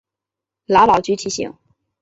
[0.65, 1.53] 劳保局提醒